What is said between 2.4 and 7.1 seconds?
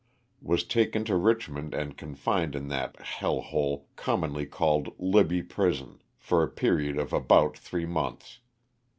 in that h 1 commonly called *'Libby prison" for a period